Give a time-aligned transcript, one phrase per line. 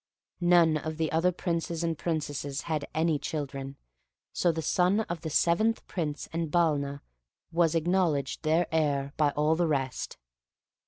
[0.39, 3.75] None of the other Princes and Princesses had any children,
[4.33, 7.01] so the son of the seventh Prince and Balna
[7.51, 10.17] was acknowledged their heir by all the rest.